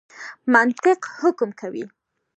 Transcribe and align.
منطق 0.53 0.99
حکم 1.19 1.49
کوي. 1.59 1.83